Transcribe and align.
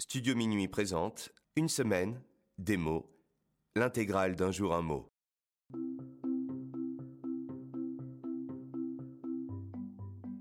Studio 0.00 0.34
Minuit 0.34 0.66
présente 0.66 1.30
Une 1.56 1.68
semaine, 1.68 2.22
des 2.56 2.78
mots, 2.78 3.06
l'intégrale 3.76 4.34
d'un 4.34 4.50
jour 4.50 4.74
un 4.74 4.80
mot. 4.80 5.12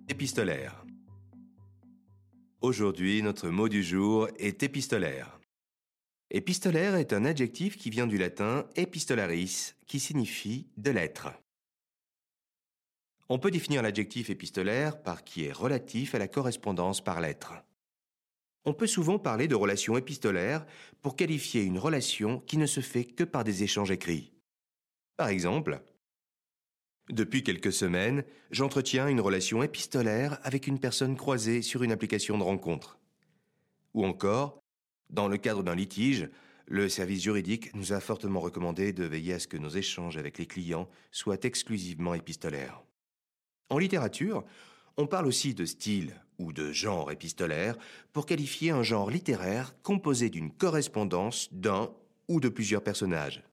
Épistolaire. 0.08 0.86
Aujourd'hui, 2.62 3.22
notre 3.22 3.50
mot 3.50 3.68
du 3.68 3.84
jour 3.84 4.30
est 4.38 4.64
épistolaire. 4.64 5.42
Épistolaire 6.32 6.96
est 6.96 7.12
un 7.12 7.26
adjectif 7.26 7.76
qui 7.76 7.90
vient 7.90 8.08
du 8.08 8.18
latin 8.18 8.66
epistolaris, 8.78 9.76
qui 9.88 10.00
signifie 10.00 10.70
de 10.78 10.92
l'être. 10.92 11.28
On 13.28 13.40
peut 13.40 13.52
définir 13.52 13.82
l'adjectif 13.82 14.30
épistolaire 14.30 15.04
par 15.04 15.26
qui 15.26 15.44
est 15.44 15.52
relatif 15.52 16.16
à 16.16 16.18
la 16.18 16.30
correspondance 16.30 17.04
par 17.04 17.20
lettre. 17.20 17.56
On 18.70 18.74
peut 18.76 18.86
souvent 18.86 19.18
parler 19.18 19.48
de 19.48 19.56
relation 19.56 19.98
épistolaire 19.98 20.64
pour 21.02 21.16
qualifier 21.16 21.64
une 21.64 21.80
relation 21.80 22.40
qui 22.42 22.56
ne 22.56 22.68
se 22.68 22.82
fait 22.82 23.04
que 23.04 23.24
par 23.24 23.44
des 23.44 23.64
échanges 23.64 23.90
écrits. 23.90 24.32
Par 25.18 25.30
exemple, 25.30 25.82
depuis 27.10 27.42
quelques 27.42 27.74
semaines, 27.74 28.24
j'entretiens 28.52 29.08
une 29.08 29.22
relation 29.22 29.64
épistolaire 29.64 30.38
avec 30.44 30.68
une 30.68 30.78
personne 30.78 31.18
croisée 31.18 31.64
sur 31.64 31.82
une 31.82 31.92
application 31.92 32.38
de 32.38 32.44
rencontre. 32.44 33.00
Ou 33.96 34.06
encore, 34.06 34.60
dans 35.10 35.28
le 35.28 35.38
cadre 35.38 35.64
d'un 35.64 35.74
litige, 35.74 36.30
le 36.68 36.90
service 36.90 37.24
juridique 37.24 37.74
nous 37.74 37.92
a 37.92 38.00
fortement 38.00 38.40
recommandé 38.40 38.94
de 38.94 39.04
veiller 39.04 39.34
à 39.34 39.40
ce 39.40 39.48
que 39.48 39.58
nos 39.58 39.70
échanges 39.70 40.18
avec 40.18 40.38
les 40.38 40.46
clients 40.46 40.88
soient 41.10 41.42
exclusivement 41.42 42.14
épistolaires. 42.14 42.84
En 43.72 43.80
littérature, 43.80 44.46
on 44.96 45.08
parle 45.08 45.26
aussi 45.26 45.56
de 45.56 45.66
style 45.66 46.14
ou 46.40 46.54
de 46.54 46.72
genre 46.72 47.12
épistolaire 47.12 47.78
pour 48.14 48.26
qualifier 48.26 48.72
un 48.72 48.82
genre 48.82 49.12
littéraire 49.12 49.76
composé 49.84 50.30
d'une 50.30 50.52
correspondance 50.52 51.50
d'un 51.52 51.92
ou 52.28 52.40
de 52.40 52.50
plusieurs 52.50 52.84
personnages. 52.84 53.44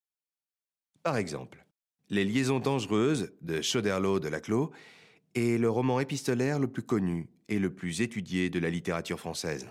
Par 1.02 1.16
exemple, 1.16 1.62
Les 2.08 2.24
liaisons 2.24 2.60
dangereuses 2.60 3.32
de 3.42 3.60
Choderlos 3.60 4.20
de 4.20 4.28
Laclos 4.28 4.70
est 5.34 5.58
le 5.58 5.68
roman 5.68 5.98
épistolaire 5.98 6.60
le 6.60 6.68
plus 6.68 6.84
connu 6.84 7.28
et 7.48 7.58
le 7.58 7.74
plus 7.74 8.00
étudié 8.00 8.48
de 8.48 8.60
la 8.60 8.70
littérature 8.70 9.18
française. 9.18 9.66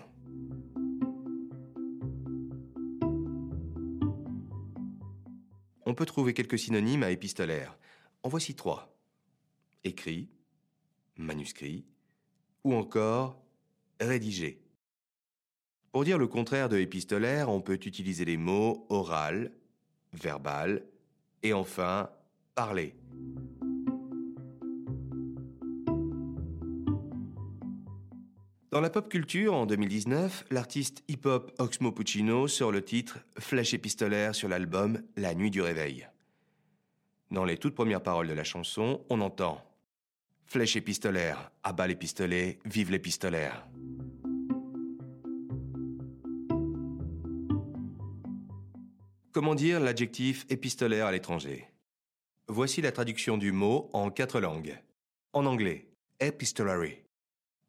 On 5.86 5.94
peut 5.94 6.04
trouver 6.04 6.34
quelques 6.34 6.58
synonymes 6.58 7.04
à 7.04 7.10
épistolaire. 7.10 7.78
En 8.22 8.28
voici 8.28 8.54
trois. 8.54 8.94
Écrit, 9.82 10.28
manuscrit 11.16 11.86
ou 12.66 12.74
encore 12.74 13.40
rédigé. 14.00 14.60
Pour 15.92 16.02
dire 16.04 16.18
le 16.18 16.26
contraire 16.26 16.68
de 16.68 16.76
épistolaire, 16.76 17.48
on 17.48 17.60
peut 17.60 17.78
utiliser 17.84 18.24
les 18.24 18.36
mots 18.36 18.84
oral, 18.88 19.52
verbal 20.12 20.82
et 21.44 21.52
enfin 21.52 22.10
parler. 22.56 22.96
Dans 28.72 28.80
la 28.80 28.90
pop 28.90 29.08
culture, 29.08 29.54
en 29.54 29.64
2019, 29.64 30.46
l'artiste 30.50 31.04
hip-hop 31.06 31.52
Oxmo 31.58 31.92
Puccino 31.92 32.48
sort 32.48 32.72
le 32.72 32.82
titre 32.82 33.20
Flèche 33.38 33.74
épistolaire 33.74 34.34
sur 34.34 34.48
l'album 34.48 35.00
La 35.16 35.36
nuit 35.36 35.52
du 35.52 35.62
réveil. 35.62 36.08
Dans 37.30 37.44
les 37.44 37.58
toutes 37.58 37.76
premières 37.76 38.02
paroles 38.02 38.28
de 38.28 38.34
la 38.34 38.44
chanson, 38.44 39.02
on 39.08 39.20
entend 39.20 39.62
Flèche 40.48 40.76
épistolaire, 40.76 41.50
abat 41.64 41.88
les 41.88 41.96
pistolets, 41.96 42.60
vive 42.64 42.92
les 42.92 43.00
pistolaires. 43.00 43.66
Comment 49.32 49.56
dire 49.56 49.80
l'adjectif 49.80 50.46
épistolaire 50.48 51.06
à 51.06 51.12
l'étranger? 51.12 51.68
Voici 52.46 52.80
la 52.80 52.92
traduction 52.92 53.36
du 53.36 53.50
mot 53.50 53.90
en 53.92 54.10
quatre 54.10 54.40
langues. 54.40 54.78
En 55.32 55.46
anglais, 55.46 55.88
epistolary. 56.20 57.02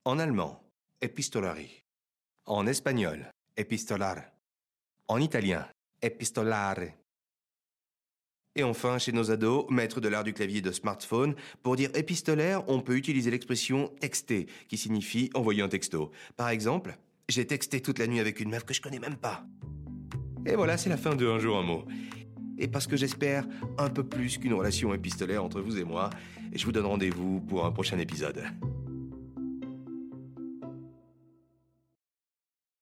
En 0.06 0.20
allemand, 0.20 0.62
epistolari. 1.02 1.82
En 2.46 2.68
espagnol, 2.68 3.28
epistolar. 3.58 4.32
En 5.08 5.20
italien, 5.20 5.68
epistolare. 6.02 6.94
Et 8.58 8.64
enfin, 8.64 8.98
chez 8.98 9.12
nos 9.12 9.30
ados, 9.30 9.68
maîtres 9.70 10.02
de 10.02 10.08
l'art 10.08 10.24
du 10.24 10.34
clavier 10.34 10.62
de 10.62 10.72
smartphone, 10.72 11.36
pour 11.62 11.76
dire 11.76 11.92
épistolaire, 11.94 12.68
on 12.68 12.82
peut 12.82 12.98
utiliser 12.98 13.30
l'expression 13.30 13.92
texter, 14.00 14.48
qui 14.68 14.78
signifie 14.78 15.30
envoyer 15.36 15.62
un 15.62 15.70
texto. 15.70 16.12
Par 16.36 16.50
exemple, 16.50 16.98
j'ai 17.30 17.46
texté 17.46 17.82
toute 17.82 18.00
la 18.00 18.08
nuit 18.08 18.20
avec 18.20 18.40
une 18.40 18.50
meuf 18.50 18.66
que 18.66 18.74
je 18.74 18.82
connais 18.82 18.98
même 18.98 19.16
pas. 19.16 19.46
Et 20.48 20.56
voilà, 20.56 20.76
c'est 20.76 20.90
la 20.90 20.98
fin 20.98 21.16
de 21.16 21.28
Un 21.28 21.38
jour 21.38 21.56
un 21.56 21.62
mot. 21.62 21.86
Et 22.58 22.68
parce 22.68 22.88
que 22.88 22.98
j'espère 22.98 23.46
un 23.78 23.92
peu 23.92 24.04
plus 24.04 24.40
qu'une 24.40 24.56
relation 24.56 24.92
épistolaire 24.92 25.44
entre 25.44 25.62
vous 25.62 25.78
et 25.78 25.84
moi, 25.84 26.10
je 26.52 26.66
vous 26.66 26.72
donne 26.72 26.88
rendez-vous 26.88 27.42
pour 27.42 27.64
un 27.64 27.72
prochain 27.72 28.00
épisode. 28.00 28.44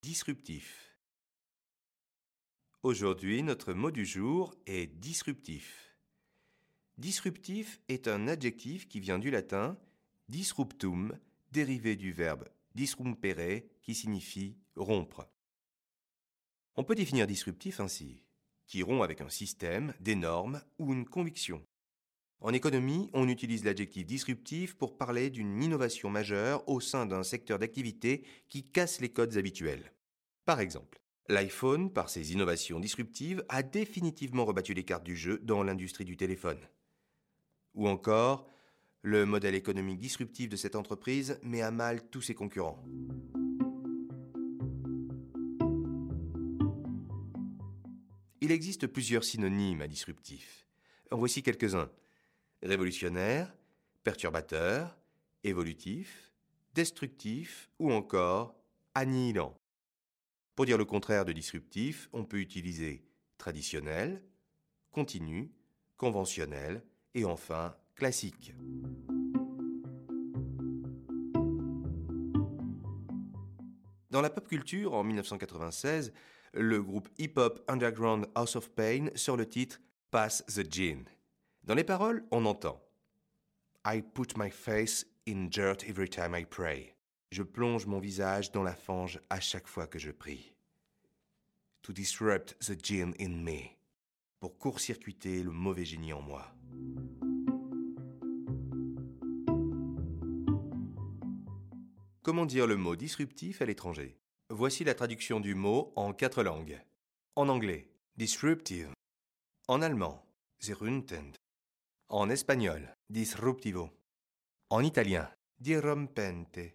Disruptif. 0.01 0.84
Aujourd'hui, 2.85 3.41
notre 3.41 3.73
mot 3.73 3.89
du 3.89 4.05
jour 4.05 4.53
est 4.67 4.85
disruptif. 4.85 5.97
Disruptif 6.99 7.81
est 7.87 8.07
un 8.07 8.27
adjectif 8.27 8.87
qui 8.87 8.99
vient 8.99 9.17
du 9.17 9.31
latin 9.31 9.75
disruptum, 10.29 11.17
dérivé 11.51 11.95
du 11.95 12.11
verbe 12.11 12.47
disrumpere, 12.75 13.63
qui 13.81 13.95
signifie 13.95 14.59
rompre. 14.75 15.27
On 16.75 16.83
peut 16.83 16.93
définir 16.93 17.25
disruptif 17.25 17.79
ainsi 17.79 18.21
qui 18.67 18.83
rompt 18.83 19.03
avec 19.03 19.19
un 19.19 19.29
système, 19.29 19.95
des 19.99 20.13
normes 20.13 20.61
ou 20.77 20.93
une 20.93 21.09
conviction. 21.09 21.65
En 22.39 22.53
économie, 22.53 23.09
on 23.13 23.27
utilise 23.27 23.65
l'adjectif 23.65 24.05
disruptif 24.05 24.75
pour 24.75 24.95
parler 24.95 25.31
d'une 25.31 25.63
innovation 25.63 26.11
majeure 26.11 26.63
au 26.69 26.79
sein 26.79 27.07
d'un 27.07 27.23
secteur 27.23 27.57
d'activité 27.57 28.23
qui 28.47 28.61
casse 28.61 29.01
les 29.01 29.09
codes 29.09 29.37
habituels. 29.37 29.91
Par 30.45 30.59
exemple, 30.59 31.01
l'iPhone, 31.27 31.91
par 31.91 32.09
ses 32.09 32.33
innovations 32.33 32.79
disruptives, 32.79 33.43
a 33.49 33.63
définitivement 33.63 34.45
rebattu 34.45 34.73
les 34.73 34.83
cartes 34.83 35.03
du 35.03 35.15
jeu 35.15 35.39
dans 35.43 35.63
l'industrie 35.63 36.05
du 36.05 36.17
téléphone. 36.17 36.59
Ou 37.73 37.87
encore, 37.87 38.47
le 39.01 39.25
modèle 39.25 39.55
économique 39.55 39.99
disruptif 39.99 40.49
de 40.49 40.55
cette 40.55 40.75
entreprise 40.75 41.39
met 41.43 41.61
à 41.61 41.71
mal 41.71 42.07
tous 42.09 42.21
ses 42.21 42.33
concurrents. 42.33 42.83
Il 48.41 48.51
existe 48.51 48.87
plusieurs 48.87 49.23
synonymes 49.23 49.81
à 49.81 49.87
disruptif. 49.87 50.67
En 51.11 51.17
voici 51.17 51.41
quelques-uns. 51.41 51.89
Révolutionnaire, 52.61 53.51
perturbateur, 54.03 54.97
évolutif, 55.43 56.31
destructif 56.73 57.69
ou 57.79 57.91
encore 57.91 58.55
annihilant. 58.93 59.57
Pour 60.55 60.65
dire 60.65 60.77
le 60.77 60.85
contraire 60.85 61.25
de 61.25 61.33
disruptif, 61.33 62.09
on 62.13 62.23
peut 62.23 62.39
utiliser 62.39 63.03
traditionnel, 63.37 64.23
continu, 64.91 65.51
conventionnel 65.97 66.81
et 67.13 67.25
enfin 67.25 67.75
classique. 67.95 68.53
Dans 74.09 74.21
la 74.21 74.29
pop 74.29 74.47
culture, 74.47 74.93
en 74.93 75.03
1996, 75.03 76.13
le 76.53 76.81
groupe 76.81 77.09
hip-hop 77.17 77.61
underground 77.67 78.27
House 78.33 78.55
of 78.55 78.69
Pain 78.71 79.09
sort 79.15 79.35
le 79.35 79.45
titre 79.45 79.81
Pass 80.09 80.45
the 80.45 80.71
Gin. 80.71 81.03
Dans 81.65 81.75
les 81.75 81.83
paroles, 81.83 82.23
on 82.31 82.45
entend 82.45 82.81
I 83.85 84.01
put 84.01 84.37
my 84.37 84.49
face 84.49 85.05
in 85.27 85.49
dirt 85.49 85.83
every 85.83 86.07
time 86.07 86.33
I 86.33 86.45
pray. 86.45 86.94
Je 87.31 87.43
plonge 87.43 87.85
mon 87.85 87.99
visage 87.99 88.51
dans 88.51 88.63
la 88.63 88.75
fange 88.75 89.19
à 89.29 89.39
chaque 89.39 89.67
fois 89.67 89.87
que 89.87 89.99
je 89.99 90.11
prie. 90.11 90.53
To 91.81 91.93
disrupt 91.93 92.55
the 92.59 92.77
gin 92.81 93.13
in 93.19 93.43
me. 93.43 93.75
Pour 94.39 94.57
court-circuiter 94.57 95.43
le 95.43 95.51
mauvais 95.51 95.85
génie 95.85 96.13
en 96.13 96.21
moi. 96.21 96.55
Comment 102.21 102.45
dire 102.45 102.65
le 102.65 102.75
mot 102.75 102.95
disruptif 102.95 103.61
à 103.61 103.65
l'étranger? 103.65 104.17
Voici 104.49 104.83
la 104.83 104.95
traduction 104.95 105.39
du 105.39 105.55
mot 105.55 105.93
en 105.95 106.13
quatre 106.13 106.43
langues. 106.43 106.81
En 107.35 107.49
anglais, 107.49 107.89
disruptive. 108.17 108.91
En 109.67 109.81
allemand, 109.81 110.25
zerruntend. 110.59 111.35
En 112.09 112.29
espagnol, 112.29 112.95
disruptivo. 113.09 113.91
En 114.69 114.83
italien, 114.83 115.29
dirompente. 115.59 116.73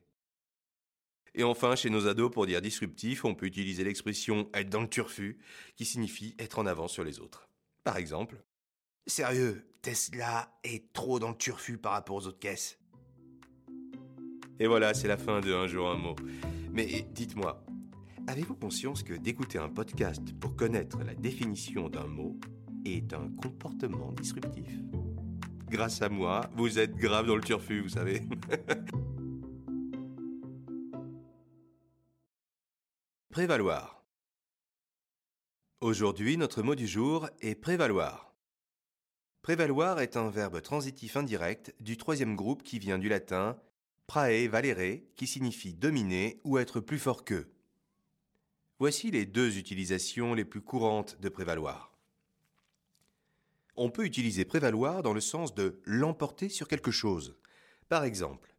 Et 1.35 1.45
enfin, 1.45 1.77
chez 1.77 1.91
nos 1.91 2.07
ados, 2.07 2.31
pour 2.31 2.47
dire 2.47 2.61
disruptif, 2.61 3.25
on 3.25 3.35
peut 3.35 3.47
utiliser 3.47 3.85
l'expression 3.85 4.49
être 4.55 4.69
dans 4.69 4.81
le 4.81 4.89
turfu, 4.89 5.39
qui 5.77 5.85
signifie 5.85 6.35
être 6.39 6.59
en 6.59 6.67
avance 6.67 6.93
sur 6.93 7.05
les 7.05 7.21
autres. 7.21 7.49
Par 7.85 7.97
exemple, 7.97 8.43
Sérieux, 9.07 9.65
Tesla 9.83 10.53
est 10.63 10.93
trop 10.93 11.19
dans 11.19 11.31
le 11.31 11.37
turfu 11.37 11.79
par 11.79 11.93
rapport 11.93 12.17
aux 12.17 12.27
autres 12.27 12.39
caisses. 12.39 12.79
Et 14.59 14.67
voilà, 14.67 14.93
c'est 14.93 15.09
la 15.09 15.17
fin 15.17 15.41
de 15.41 15.53
Un 15.53 15.67
jour 15.67 15.89
un 15.89 15.97
mot. 15.97 16.15
Mais 16.73 17.07
dites-moi, 17.13 17.65
Avez-vous 18.27 18.55
conscience 18.55 19.03
que 19.03 19.15
d'écouter 19.15 19.59
un 19.59 19.69
podcast 19.69 20.23
pour 20.39 20.55
connaître 20.55 20.99
la 21.03 21.15
définition 21.15 21.89
d'un 21.89 22.07
mot 22.07 22.39
est 22.85 23.13
un 23.13 23.29
comportement 23.43 24.13
disruptif? 24.13 24.67
Grâce 25.69 26.01
à 26.03 26.09
moi, 26.09 26.43
vous 26.55 26.79
êtes 26.79 26.95
grave 26.95 27.27
dans 27.27 27.35
le 27.35 27.43
turfu, 27.43 27.81
vous 27.81 27.89
savez. 27.89 28.23
prévaloir. 33.31 34.05
Aujourd'hui, 35.81 36.37
notre 36.37 36.65
mot 36.65 36.75
du 36.75 36.89
jour 36.89 37.29
est 37.41 37.55
prévaloir. 37.55 38.35
Prévaloir 39.41 40.01
est 40.01 40.17
un 40.17 40.31
verbe 40.31 40.61
transitif 40.61 41.17
indirect 41.17 41.73
du 41.79 41.97
troisième 41.97 42.35
groupe 42.35 42.65
qui 42.65 42.81
vient 42.81 42.99
du 42.99 43.09
latin 43.09 43.57
prae 44.09 44.49
valere, 44.49 45.03
qui 45.15 45.29
signifie 45.29 45.75
dominer 45.75 46.41
ou 46.43 46.59
être 46.59 46.81
plus 46.81 46.99
fort 46.99 47.25
qu'eux. 47.25 47.53
Voici 48.81 49.13
les 49.13 49.27
deux 49.27 49.59
utilisations 49.59 50.35
les 50.35 50.45
plus 50.45 50.61
courantes 50.61 51.21
de 51.21 51.29
prévaloir. 51.29 51.97
On 53.77 53.91
peut 53.91 54.07
utiliser 54.07 54.45
prévaloir 54.45 55.05
dans 55.05 55.15
le 55.15 55.21
sens 55.21 55.55
de 55.55 55.81
l'emporter 55.85 56.49
sur 56.49 56.67
quelque 56.67 56.91
chose. 56.91 57.37
Par 57.89 58.03
exemple, 58.03 58.57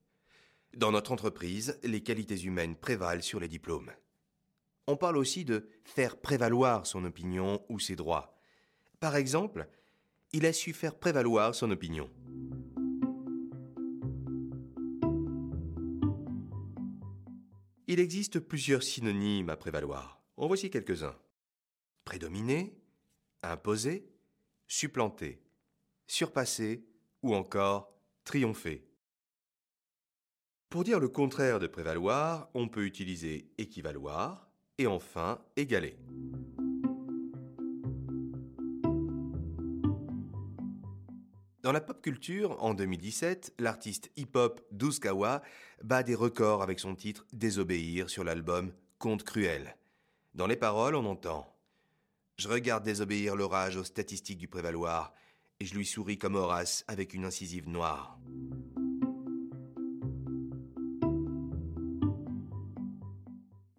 dans 0.74 0.94
notre 0.94 1.12
entreprise, 1.12 1.78
les 1.84 2.02
qualités 2.02 2.40
humaines 2.44 2.78
prévalent 2.78 3.22
sur 3.22 3.42
les 3.42 3.50
diplômes. 3.50 3.92
On 4.88 4.98
parle 4.98 5.18
aussi 5.18 5.46
de 5.46 5.68
faire 5.84 6.18
prévaloir 6.18 6.86
son 6.86 7.06
opinion 7.06 7.64
ou 7.70 7.80
ses 7.80 7.96
droits. 7.96 8.38
Par 9.00 9.16
exemple, 9.16 9.68
il 10.34 10.46
a 10.46 10.54
su 10.54 10.74
faire 10.74 10.96
prévaloir 10.96 11.56
son 11.56 11.72
opinion. 11.72 12.10
Il 17.88 18.00
existe 18.00 18.40
plusieurs 18.40 18.84
synonymes 18.84 19.50
à 19.50 19.58
prévaloir. 19.58 20.22
En 20.38 20.48
voici 20.48 20.70
quelques-uns. 20.70 21.18
Prédominer, 22.06 22.74
imposer, 23.44 24.10
supplanter, 24.68 25.44
surpasser 26.08 26.88
ou 27.22 27.36
encore 27.36 27.94
triompher. 28.24 28.88
Pour 30.70 30.86
dire 30.86 31.02
le 31.02 31.10
contraire 31.10 31.60
de 31.60 31.68
prévaloir, 31.68 32.50
on 32.54 32.70
peut 32.70 32.86
utiliser 32.86 33.52
équivaloir 33.58 34.51
et 34.82 34.88
enfin 34.88 35.40
égaler. 35.56 35.96
Dans 41.62 41.72
la 41.72 41.82
pop 41.82 42.02
culture, 42.02 42.62
en 42.64 42.74
2017, 42.74 43.54
l'artiste 43.60 44.12
hip-hop 44.18 44.62
Kawa 45.00 45.44
bat 45.84 46.02
des 46.02 46.16
records 46.16 46.64
avec 46.64 46.80
son 46.80 46.96
titre 46.96 47.28
Désobéir 47.34 48.10
sur 48.10 48.24
l'album 48.24 48.74
Conte 48.98 49.24
cruel. 49.24 49.78
Dans 50.34 50.48
les 50.48 50.56
paroles, 50.56 50.96
on 50.96 51.06
entend 51.06 51.46
Je 52.38 52.48
regarde 52.48 52.84
désobéir 52.84 53.36
l'orage 53.36 53.78
aux 53.78 53.84
statistiques 53.84 54.40
du 54.40 54.48
prévaloir, 54.48 55.14
et 55.60 55.66
je 55.66 55.76
lui 55.76 55.86
souris 55.86 56.18
comme 56.18 56.36
Horace 56.36 56.84
avec 56.88 57.14
une 57.14 57.26
incisive 57.26 57.70
noire. 57.70 58.20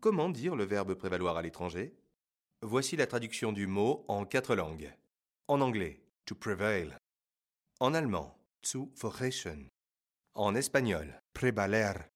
Comment 0.03 0.31
dire 0.31 0.57
le 0.57 0.65
verbe 0.65 0.95
prévaloir 0.95 1.37
à 1.37 1.43
l'étranger? 1.43 1.95
Voici 2.61 2.97
la 2.97 3.07
traduction 3.07 3.53
du 3.53 3.69
mot 3.69 4.05
en 4.09 4.25
quatre 4.25 4.57
langues. 4.57 4.93
En 5.47 5.61
anglais, 5.61 6.01
to 6.27 6.35
prevail. 6.35 6.97
En 7.79 7.95
allemand, 7.95 8.35
zu 8.63 8.91
verrechen. 8.97 9.69
En 10.35 10.57
espagnol, 10.57 11.21
prevaler. 11.33 12.11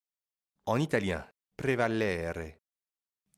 En 0.66 0.80
italien, 0.80 1.24
prevalere. 1.56 2.58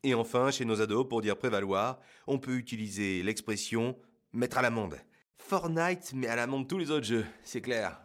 Et 0.02 0.14
enfin, 0.14 0.50
chez 0.50 0.64
nos 0.64 0.80
ados, 0.80 1.06
pour 1.06 1.20
dire 1.20 1.36
prévaloir, 1.36 2.00
on 2.26 2.38
peut 2.38 2.56
utiliser 2.56 3.22
l'expression 3.22 3.98
mettre 4.32 4.56
à 4.56 4.62
l'amende. 4.62 4.98
Fortnite 5.36 6.14
met 6.14 6.28
à 6.28 6.36
l'amende 6.36 6.66
tous 6.66 6.78
les 6.78 6.90
autres 6.90 7.04
jeux, 7.04 7.26
c'est 7.44 7.60
clair. 7.60 8.02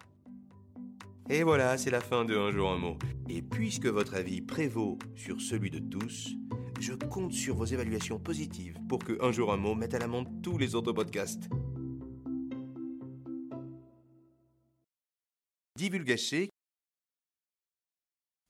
Et 1.29 1.43
voilà, 1.43 1.77
c'est 1.77 1.89
la 1.89 2.01
fin 2.01 2.25
de 2.25 2.35
Un 2.35 2.51
jour 2.51 2.69
un 2.69 2.77
mot. 2.77 2.97
Et 3.29 3.41
puisque 3.41 3.85
votre 3.85 4.15
avis 4.15 4.41
prévaut 4.41 4.99
sur 5.15 5.39
celui 5.39 5.69
de 5.69 5.79
tous, 5.79 6.33
je 6.81 6.93
compte 6.93 7.31
sur 7.31 7.55
vos 7.55 7.65
évaluations 7.65 8.19
positives 8.19 8.77
pour 8.89 8.99
que 8.99 9.21
Un 9.21 9.31
jour 9.31 9.53
un 9.53 9.57
mot 9.57 9.73
mette 9.73 9.93
à 9.93 9.99
l'amende 9.99 10.41
tous 10.41 10.57
les 10.57 10.75
autres 10.75 10.91
podcasts. 10.91 11.49
Divulgacher. 15.77 16.49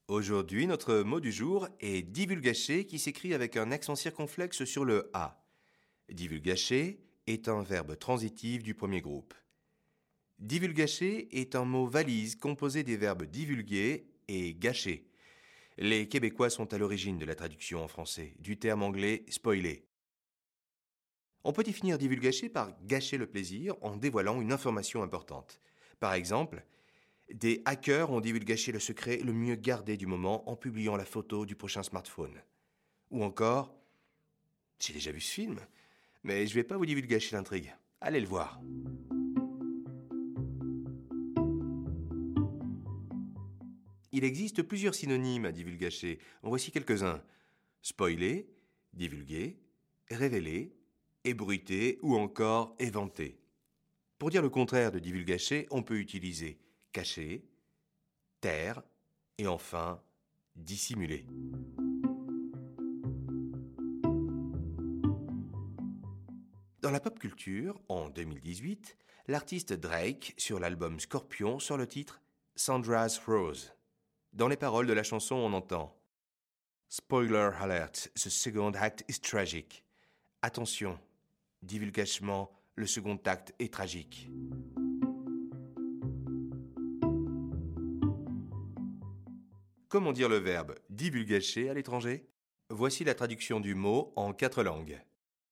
Aujourd'hui, 0.08 0.66
notre 0.66 1.02
mot 1.02 1.20
du 1.20 1.32
jour 1.32 1.68
est 1.80 2.02
divulgacher 2.02 2.86
qui 2.86 2.98
s'écrit 2.98 3.36
avec 3.36 3.56
un 3.56 3.72
accent 3.72 3.96
circonflexe 3.96 4.66
sur 4.66 4.84
le 4.84 5.12
A. 5.14 5.46
Divulgacher 6.12 7.00
est 7.28 7.48
un 7.48 7.62
verbe 7.62 7.98
transitif 7.98 8.64
du 8.64 8.74
premier 8.74 9.02
groupe. 9.02 9.34
Divulgacher 10.44 11.40
est 11.40 11.56
un 11.56 11.64
mot 11.64 11.88
valise 11.88 12.36
composé 12.36 12.84
des 12.84 12.98
verbes 12.98 13.24
divulguer 13.24 14.10
et 14.28 14.54
gâcher. 14.54 15.08
Les 15.78 16.10
Québécois 16.10 16.50
sont 16.50 16.74
à 16.74 16.78
l'origine 16.78 17.18
de 17.18 17.24
la 17.24 17.34
traduction 17.34 17.82
en 17.82 17.88
français 17.88 18.36
du 18.40 18.60
terme 18.60 18.84
anglais 18.84 19.24
spoiler. 19.30 19.88
On 21.46 21.54
peut 21.54 21.64
définir 21.64 21.98
divulgacher 21.98 22.50
par 22.50 22.74
gâcher 22.84 23.18
le 23.18 23.26
plaisir 23.26 23.76
en 23.82 23.96
dévoilant 23.96 24.42
une 24.42 24.52
information 24.52 25.02
importante. 25.02 25.62
Par 26.02 26.14
exemple, 26.14 26.66
des 27.34 27.62
hackers 27.64 28.12
ont 28.12 28.20
divulgaché 28.20 28.74
le 28.74 28.82
secret 28.82 29.20
le 29.24 29.32
mieux 29.32 29.56
gardé 29.56 29.96
du 29.96 30.08
moment 30.08 30.50
en 30.50 30.58
publiant 30.58 30.98
la 30.98 31.06
photo 31.06 31.46
du 31.46 31.56
prochain 31.56 31.84
smartphone. 31.84 32.36
Ou 33.12 33.24
encore, 33.24 33.74
j'ai 34.78 34.92
déjà 34.92 35.14
vu 35.14 35.22
ce 35.22 35.32
film, 35.32 35.62
mais 36.22 36.46
je 36.48 36.52
ne 36.52 36.56
vais 36.56 36.68
pas 36.68 36.76
vous 36.76 36.86
divulgacher 36.86 37.34
l'intrigue. 37.34 37.74
Allez 38.02 38.20
le 38.20 38.28
voir. 38.28 38.60
Il 44.16 44.24
existe 44.24 44.62
plusieurs 44.62 44.94
synonymes 44.94 45.46
à 45.46 45.52
divulgacher. 45.52 46.20
En 46.44 46.50
voici 46.50 46.72
quelques-uns. 46.72 47.24
Spoiler, 47.82 48.48
divulguer, 48.94 49.58
révéler, 50.12 50.72
ébruiter 51.24 51.98
ou 52.04 52.16
encore 52.16 52.76
éventer. 52.78 53.40
Pour 54.20 54.30
dire 54.30 54.44
le 54.44 54.52
contraire 54.52 54.92
de 54.92 55.00
divulgacher, 55.00 55.66
on 55.72 55.82
peut 55.82 55.98
utiliser 55.98 56.60
cacher, 56.92 57.44
taire 58.40 58.84
et 59.40 59.48
enfin 59.48 60.00
dissimuler. 60.56 61.26
Dans 66.82 66.92
la 66.92 67.00
pop 67.00 67.18
culture, 67.18 67.82
en 67.90 68.10
2018, 68.10 68.96
l'artiste 69.28 69.74
Drake, 69.74 70.36
sur 70.38 70.60
l'album 70.60 71.00
Scorpion, 71.00 71.58
sort 71.58 71.78
le 71.78 71.88
titre 71.88 72.22
Sandra's 72.56 73.18
Rose. 73.18 73.74
Dans 74.34 74.48
les 74.48 74.58
paroles 74.58 74.88
de 74.88 74.94
la 74.94 75.04
chanson, 75.04 75.36
on 75.36 75.54
entend 75.54 75.96
Spoiler 76.90 77.52
alert, 77.60 78.10
the 78.16 78.30
second 78.30 78.74
act 78.76 79.04
is 79.08 79.20
tragic. 79.20 79.84
Attention, 80.42 81.00
divulgachement, 81.62 82.52
le 82.76 82.88
second 82.88 83.20
acte 83.26 83.54
est 83.60 83.72
tragique. 83.72 84.30
Comment 89.88 90.12
dire 90.12 90.30
le 90.30 90.38
verbe 90.38 90.76
divulgacher 90.90 91.70
à 91.70 91.76
l'étranger? 91.76 92.28
Voici 92.70 93.04
la 93.04 93.14
traduction 93.14 93.60
du 93.60 93.76
mot 93.76 94.14
en 94.16 94.34
quatre 94.34 94.64
langues. 94.64 95.00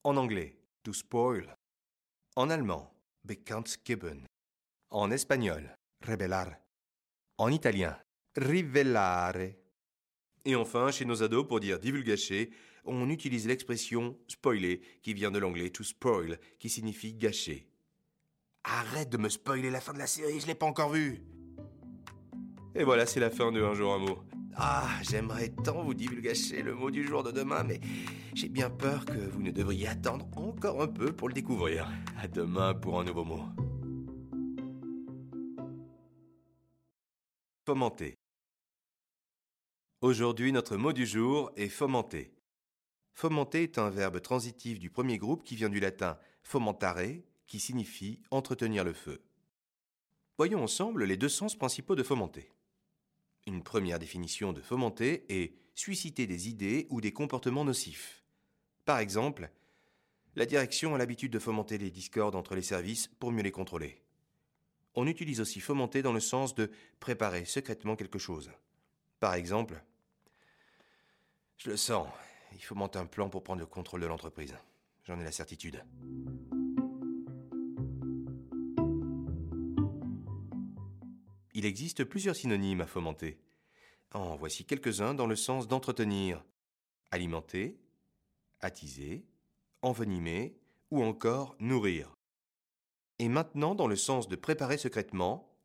En 0.03 0.17
anglais, 0.17 0.57
to 0.81 0.91
spoil. 0.91 1.55
En 2.35 2.49
allemand, 2.49 2.91
bekanntgeben. 3.25 4.25
En 4.89 5.11
espagnol, 5.11 5.77
revelar. 6.01 6.59
En 7.37 7.49
italien, 7.51 7.95
rivelare. 8.35 9.55
Et 10.45 10.55
enfin, 10.55 10.91
chez 10.91 11.05
nos 11.05 11.23
ados, 11.23 11.47
pour 11.47 11.59
dire 11.59 11.79
divulgacher, 11.79 12.49
on 12.85 13.09
utilise 13.09 13.47
l'expression 13.47 14.17
spoiler, 14.27 14.81
qui 15.01 15.13
vient 15.13 15.31
de 15.31 15.39
l'anglais 15.39 15.69
to 15.69 15.83
spoil, 15.83 16.39
qui 16.59 16.69
signifie 16.69 17.13
gâcher. 17.13 17.67
Arrête 18.63 19.09
de 19.09 19.17
me 19.17 19.29
spoiler 19.29 19.69
la 19.69 19.81
fin 19.81 19.93
de 19.93 19.99
la 19.99 20.07
série, 20.07 20.39
je 20.39 20.47
l'ai 20.47 20.55
pas 20.55 20.65
encore 20.65 20.91
vue. 20.91 21.21
Et 22.73 22.83
voilà, 22.83 23.05
c'est 23.05 23.19
la 23.19 23.29
fin 23.29 23.51
de 23.51 23.61
Un 23.61 23.73
jour 23.73 23.93
un 23.93 23.99
mot. 23.99 24.19
Ah, 24.55 24.89
j'aimerais 25.01 25.49
tant 25.49 25.83
vous 25.83 25.93
divulgacher 25.93 26.61
le 26.61 26.75
mot 26.75 26.91
du 26.91 27.05
jour 27.05 27.23
de 27.23 27.31
demain, 27.31 27.63
mais 27.63 27.79
j'ai 28.33 28.49
bien 28.49 28.69
peur 28.69 29.05
que 29.05 29.17
vous 29.17 29.41
ne 29.41 29.51
devriez 29.51 29.87
attendre 29.87 30.27
encore 30.35 30.81
un 30.81 30.87
peu 30.87 31.13
pour 31.13 31.27
le 31.27 31.33
découvrir. 31.33 31.89
À 32.17 32.27
demain 32.27 32.73
pour 32.73 32.99
un 32.99 33.03
nouveau 33.03 33.23
mot. 33.23 33.43
Fomenter. 37.65 38.20
Aujourd'hui, 40.01 40.51
notre 40.51 40.77
mot 40.77 40.93
du 40.93 41.05
jour 41.05 41.51
est 41.55 41.69
fomenter. 41.69 42.33
Fomenter 43.13 43.61
est 43.61 43.77
un 43.77 43.91
verbe 43.91 44.19
transitif 44.19 44.79
du 44.79 44.89
premier 44.89 45.19
groupe 45.19 45.43
qui 45.43 45.55
vient 45.55 45.69
du 45.69 45.79
latin 45.79 46.17
fomentare, 46.41 47.03
qui 47.45 47.59
signifie 47.59 48.19
entretenir 48.31 48.83
le 48.83 48.93
feu. 48.93 49.21
Voyons 50.39 50.63
ensemble 50.63 51.03
les 51.03 51.17
deux 51.17 51.29
sens 51.29 51.55
principaux 51.55 51.95
de 51.95 52.01
fomenter. 52.01 52.51
Une 53.45 53.61
première 53.61 53.99
définition 53.99 54.53
de 54.53 54.61
fomenter 54.61 55.23
est 55.29 55.53
susciter 55.75 56.25
des 56.25 56.49
idées 56.49 56.87
ou 56.89 56.99
des 56.99 57.13
comportements 57.13 57.63
nocifs. 57.63 58.23
Par 58.85 58.97
exemple, 58.97 59.51
la 60.35 60.47
direction 60.47 60.95
a 60.95 60.97
l'habitude 60.97 61.31
de 61.31 61.37
fomenter 61.37 61.77
les 61.77 61.91
discordes 61.91 62.35
entre 62.35 62.55
les 62.55 62.63
services 62.63 63.07
pour 63.19 63.31
mieux 63.31 63.43
les 63.43 63.51
contrôler. 63.51 64.01
On 64.95 65.05
utilise 65.05 65.41
aussi 65.41 65.59
fomenter 65.59 66.01
dans 66.01 66.11
le 66.11 66.19
sens 66.19 66.55
de 66.55 66.71
préparer 66.99 67.45
secrètement 67.45 67.95
quelque 67.95 68.17
chose. 68.17 68.49
Par 69.19 69.35
exemple, 69.35 69.83
je 71.63 71.69
le 71.69 71.77
sens, 71.77 72.07
il 72.53 72.63
fomente 72.63 72.95
un 72.95 73.05
plan 73.05 73.29
pour 73.29 73.43
prendre 73.43 73.59
le 73.59 73.67
contrôle 73.67 74.01
de 74.01 74.07
l'entreprise. 74.07 74.55
J'en 75.03 75.19
ai 75.19 75.23
la 75.23 75.31
certitude. 75.31 75.83
Il 81.53 81.65
existe 81.65 82.03
plusieurs 82.03 82.35
synonymes 82.35 82.81
à 82.81 82.87
fomenter. 82.87 83.39
En 84.11 84.35
voici 84.37 84.65
quelques-uns 84.65 85.13
dans 85.13 85.27
le 85.27 85.35
sens 85.35 85.67
d'entretenir, 85.67 86.43
alimenter, 87.11 87.79
attiser, 88.59 89.23
envenimer 89.83 90.57
ou 90.89 91.03
encore 91.03 91.55
nourrir. 91.59 92.15
Et 93.19 93.29
maintenant 93.29 93.75
dans 93.75 93.87
le 93.87 93.95
sens 93.95 94.27
de 94.27 94.35
préparer 94.35 94.79
secrètement, 94.79 95.55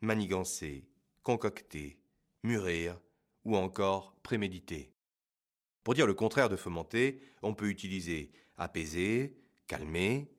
manigancer, 0.00 0.88
concocter, 1.22 2.00
mûrir 2.42 2.98
ou 3.44 3.56
encore 3.56 4.16
préméditer. 4.24 4.93
Pour 5.84 5.92
dire 5.92 6.06
le 6.06 6.14
contraire 6.14 6.48
de 6.48 6.56
fomenter, 6.56 7.20
on 7.42 7.52
peut 7.52 7.68
utiliser 7.68 8.32
apaiser, 8.56 9.36
calmer, 9.66 10.30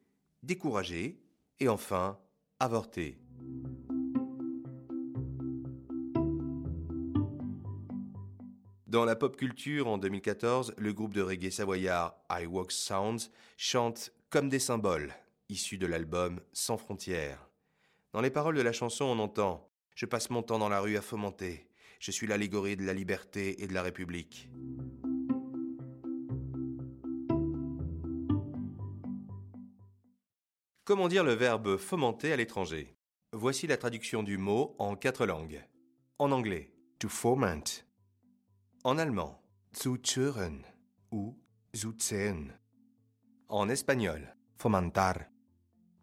décourager 0.42 1.22
et 1.60 1.70
enfin 1.70 2.20
avorter. 2.60 3.20
Dans 8.88 9.06
la 9.06 9.16
pop 9.16 9.38
culture, 9.38 9.88
en 9.88 10.00
2014, 10.00 10.74
le 10.78 10.94
groupe 10.94 11.14
de 11.14 11.22
reggae 11.22 11.52
savoyard 11.52 12.16
I 12.32 12.48
Walk 12.48 12.72
Sounds 12.72 13.30
chante 13.58 14.12
Comme 14.32 14.50
des 14.50 14.60
symboles, 14.60 15.14
issu 15.50 15.78
de 15.78 15.86
l'album 15.86 16.40
Sans 16.54 16.78
frontières. 16.78 17.50
Dans 18.14 18.22
les 18.22 18.32
paroles 18.32 18.56
de 18.56 18.62
la 18.62 18.72
chanson, 18.72 19.06
on 19.06 19.20
entend 19.20 19.70
Je 19.94 20.08
passe 20.08 20.32
mon 20.32 20.42
temps 20.42 20.60
dans 20.60 20.70
la 20.70 20.80
rue 20.80 20.98
à 20.98 21.02
fomenter. 21.02 21.68
Je 22.00 22.12
suis 22.12 22.26
l'allégorie 22.26 22.78
de 22.78 22.86
la 22.86 22.94
liberté 22.94 23.62
et 23.62 23.68
de 23.68 23.74
la 23.74 23.84
République. 23.84 24.50
Comment 30.86 31.08
dire 31.08 31.24
le 31.24 31.34
verbe 31.34 31.78
fomenter 31.78 32.32
à 32.32 32.36
l'étranger? 32.36 32.96
Voici 33.34 33.66
la 33.66 33.76
traduction 33.76 34.22
du 34.22 34.38
mot 34.38 34.76
en 34.78 34.96
quatre 34.96 35.26
langues. 35.26 35.66
En 36.20 36.32
anglais, 36.32 36.72
to 37.00 37.10
foment. 37.10 37.84
En 38.84 39.00
allemand, 39.00 39.42
zu 39.74 39.98
ou 41.12 41.36
zuzen. 41.76 42.54
En 43.50 43.68
espagnol, 43.70 44.36
fomentar. 44.60 45.26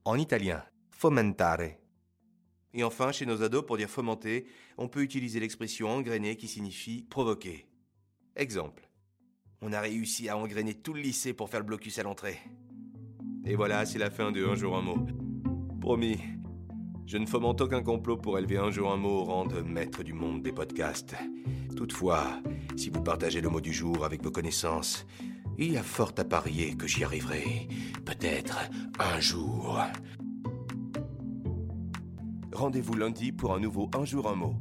En 0.05 0.19
italien, 0.19 0.65
fomentare. 0.91 1.79
Et 2.75 2.83
enfin, 2.83 3.13
chez 3.13 3.25
nos 3.25 3.41
ados, 3.41 3.65
pour 3.65 3.77
dire 3.77 3.89
fomenter, 3.89 4.49
on 4.79 4.89
peut 4.89 5.05
utiliser 5.05 5.39
l'expression 5.39 5.91
engrainer 5.91 6.37
qui 6.37 6.49
signifie 6.49 7.05
provoquer. 7.05 7.69
Exemple. 8.35 8.89
On 9.61 9.73
a 9.73 9.81
réussi 9.81 10.29
à 10.29 10.37
engrainer 10.37 10.75
tout 10.75 10.93
le 10.93 11.03
lycée 11.03 11.35
pour 11.35 11.49
faire 11.49 11.61
le 11.61 11.67
blocus 11.67 12.01
à 12.01 12.03
l'entrée. 12.03 12.41
Et 13.45 13.57
voilà, 13.57 13.85
c'est 13.85 13.99
la 13.99 14.11
fin 14.11 14.31
de 14.31 14.45
Un 14.45 14.55
jour 14.55 14.77
un 14.77 14.83
mot. 14.83 15.07
Promis, 15.81 16.19
je 17.07 17.19
ne 17.19 17.27
fomente 17.27 17.61
aucun 17.61 17.83
complot 17.83 18.17
pour 18.17 18.39
élever 18.39 18.57
un 18.57 18.71
jour 18.71 18.93
un 18.93 18.97
mot 18.97 19.21
au 19.21 19.25
rang 19.25 19.47
de 19.47 19.61
maître 19.61 20.05
du 20.05 20.13
monde 20.13 20.43
des 20.43 20.53
podcasts. 20.53 21.17
Toutefois, 21.77 22.41
si 22.77 22.89
vous 22.91 23.03
partagez 23.03 23.41
le 23.41 23.49
mot 23.49 23.61
du 23.61 23.73
jour 23.73 24.05
avec 24.05 24.23
vos 24.23 24.31
connaissances, 24.31 25.07
il 25.59 25.73
y 25.73 25.77
a 25.77 25.83
fort 25.83 26.13
à 26.19 26.25
parier 26.25 26.77
que 26.77 26.87
j'y 26.87 27.03
arriverai. 27.03 27.69
Peut-être 28.05 28.71
un 28.99 29.21
jour. 29.21 29.81
Rendez-vous 32.53 32.95
lundi 32.95 33.33
pour 33.33 33.55
un 33.55 33.61
nouveau 33.61 33.91
Un 33.95 34.05
jour 34.05 34.29
un 34.29 34.37
mot. 34.37 34.55